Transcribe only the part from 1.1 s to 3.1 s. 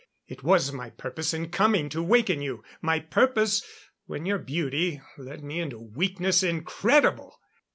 in coming to waken you my